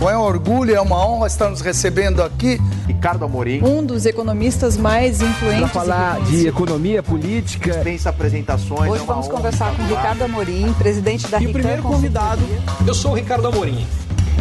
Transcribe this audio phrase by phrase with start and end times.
[0.00, 2.58] Bom, é um orgulho, é uma honra estar nos recebendo aqui.
[2.86, 3.62] Ricardo Amorim.
[3.62, 5.60] Um dos economistas mais influentes.
[5.60, 7.70] Para falar de economia política.
[7.70, 8.90] Dispensa apresentações.
[8.90, 12.40] Hoje é vamos conversar com Ricardo Amorim, presidente da E o primeiro convidado,
[12.86, 13.86] eu sou o Ricardo Amorim.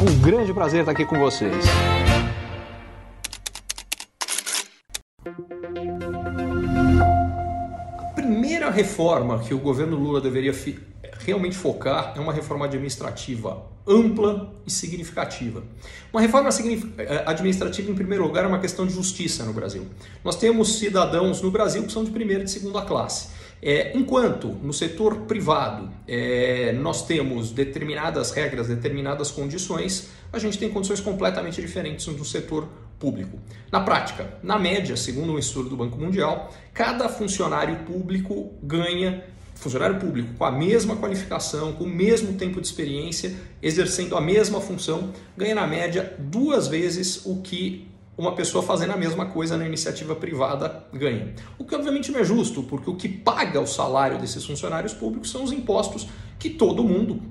[0.02, 1.66] Um grande prazer estar aqui com vocês.
[7.98, 10.54] A primeira reforma que o governo Lula deveria
[11.20, 15.64] realmente focar é uma reforma administrativa ampla e significativa.
[16.14, 19.88] Uma reforma eh, administrativa, em primeiro lugar, é uma questão de justiça no Brasil.
[20.24, 23.30] Nós temos cidadãos no Brasil que são de primeira e de segunda classe.
[23.62, 30.70] É, enquanto no setor privado é, nós temos determinadas regras, determinadas condições, a gente tem
[30.70, 33.38] condições completamente diferentes no setor público.
[33.70, 39.26] Na prática, na média, segundo um estudo do Banco Mundial, cada funcionário público ganha
[39.60, 44.62] funcionário público com a mesma qualificação, com o mesmo tempo de experiência, exercendo a mesma
[44.62, 49.66] função, ganha na média duas vezes o que uma pessoa fazendo a mesma coisa na
[49.66, 51.34] iniciativa privada ganha.
[51.58, 55.30] O que obviamente não é justo, porque o que paga o salário desses funcionários públicos
[55.32, 57.22] são os impostos que todo mundo,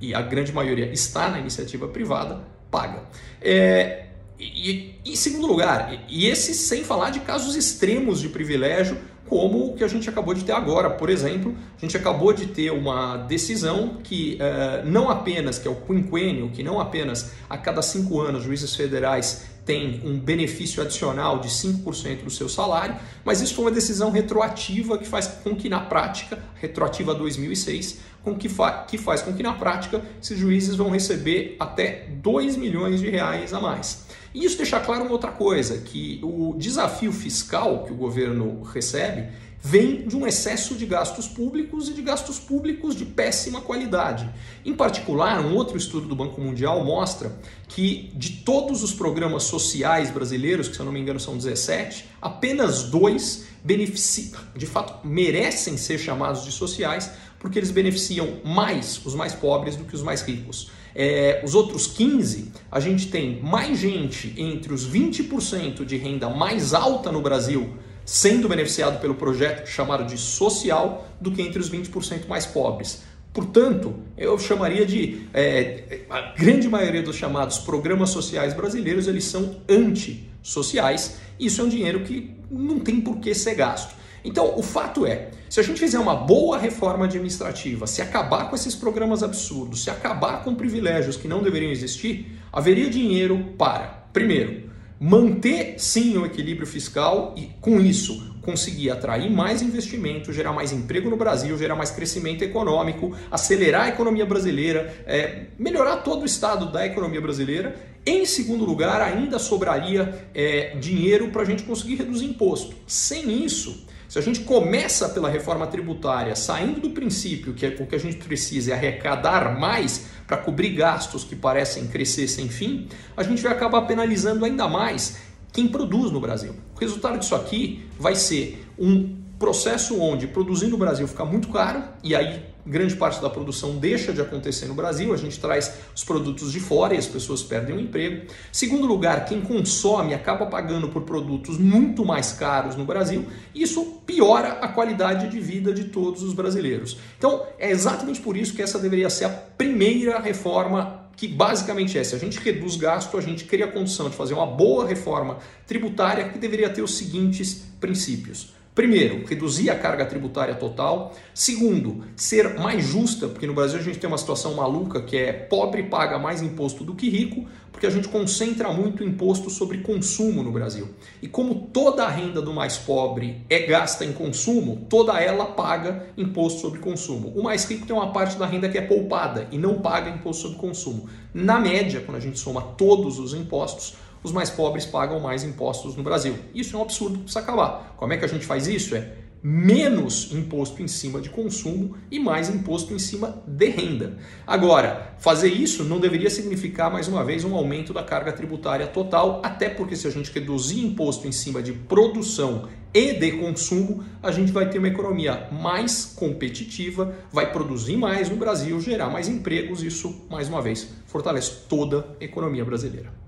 [0.00, 3.02] e a grande maioria está na iniciativa privada, paga.
[3.42, 4.06] É,
[4.38, 8.96] e, em segundo lugar, e esse sem falar de casos extremos de privilégio,
[9.28, 10.90] como o que a gente acabou de ter agora.
[10.90, 15.70] Por exemplo, a gente acabou de ter uma decisão que uh, não apenas, que é
[15.70, 21.40] o quinquênio, que não apenas a cada cinco anos juízes federais têm um benefício adicional
[21.40, 25.68] de 5% do seu salário, mas isso foi uma decisão retroativa que faz com que
[25.68, 30.38] na prática, retroativa a 2006, com que, fa que faz com que na prática esses
[30.38, 34.06] juízes vão receber até 2 milhões de reais a mais.
[34.34, 39.28] E isso deixa claro uma outra coisa, que o desafio fiscal que o governo recebe
[39.62, 44.28] vem de um excesso de gastos públicos e de gastos públicos de péssima qualidade.
[44.64, 50.10] Em particular, um outro estudo do Banco Mundial mostra que de todos os programas sociais
[50.10, 55.76] brasileiros, que se eu não me engano são 17, apenas dois beneficiam, de fato merecem
[55.76, 60.22] ser chamados de sociais, porque eles beneficiam mais os mais pobres do que os mais
[60.22, 60.70] ricos.
[60.94, 66.74] É, os outros 15, a gente tem mais gente entre os 20% de renda mais
[66.74, 67.76] alta no Brasil
[68.08, 73.02] sendo beneficiado pelo projeto chamado de social do que entre os 20% mais pobres.
[73.34, 79.60] Portanto, eu chamaria de é, a grande maioria dos chamados programas sociais brasileiros eles são
[79.68, 81.18] antissociais.
[81.38, 83.94] Isso é um dinheiro que não tem por que ser gasto.
[84.24, 88.56] Então, o fato é, se a gente fizer uma boa reforma administrativa, se acabar com
[88.56, 94.67] esses programas absurdos, se acabar com privilégios que não deveriam existir, haveria dinheiro para, primeiro,
[95.00, 101.10] manter sim o equilíbrio fiscal e, com isso, conseguir atrair mais investimento, gerar mais emprego
[101.10, 106.72] no Brasil, gerar mais crescimento econômico, acelerar a economia brasileira, é, melhorar todo o estado
[106.72, 107.76] da economia brasileira.
[108.06, 112.74] Em segundo lugar, ainda sobraria é, dinheiro para a gente conseguir reduzir imposto.
[112.86, 117.86] Sem isso, se a gente começa pela reforma tributária, saindo do princípio que é o
[117.86, 122.88] que a gente precisa é arrecadar mais para cobrir gastos que parecem crescer sem fim,
[123.16, 125.18] a gente vai acabar penalizando ainda mais
[125.52, 126.54] quem produz no Brasil.
[126.74, 131.82] O resultado disso aqui vai ser um processo onde produzir no Brasil fica muito caro
[132.02, 136.04] e aí grande parte da produção deixa de acontecer no Brasil, a gente traz os
[136.04, 138.26] produtos de fora e as pessoas perdem o emprego.
[138.52, 144.02] Segundo lugar, quem consome acaba pagando por produtos muito mais caros no Brasil, e isso
[144.04, 146.98] piora a qualidade de vida de todos os brasileiros.
[147.16, 152.04] Então, é exatamente por isso que essa deveria ser a primeira reforma que basicamente é,
[152.04, 155.38] se a gente reduz gasto, a gente cria a condição de fazer uma boa reforma
[155.66, 158.57] tributária que deveria ter os seguintes princípios.
[158.78, 161.12] Primeiro, reduzir a carga tributária total.
[161.34, 165.32] Segundo, ser mais justa, porque no Brasil a gente tem uma situação maluca que é
[165.32, 170.44] pobre paga mais imposto do que rico, porque a gente concentra muito imposto sobre consumo
[170.44, 170.90] no Brasil.
[171.20, 176.06] E como toda a renda do mais pobre é gasta em consumo, toda ela paga
[176.16, 177.32] imposto sobre consumo.
[177.34, 180.42] O mais rico tem uma parte da renda que é poupada e não paga imposto
[180.42, 181.08] sobre consumo.
[181.34, 185.96] Na média, quando a gente soma todos os impostos, os mais pobres pagam mais impostos
[185.96, 186.34] no Brasil.
[186.54, 187.94] Isso é um absurdo, precisa acabar.
[187.96, 188.94] Como é que a gente faz isso?
[188.94, 189.12] É
[189.42, 194.18] menos imposto em cima de consumo e mais imposto em cima de renda.
[194.46, 199.40] Agora, fazer isso não deveria significar, mais uma vez, um aumento da carga tributária total,
[199.44, 204.32] até porque se a gente reduzir imposto em cima de produção e de consumo, a
[204.32, 209.82] gente vai ter uma economia mais competitiva, vai produzir mais no Brasil, gerar mais empregos,
[209.82, 213.27] isso, mais uma vez, fortalece toda a economia brasileira.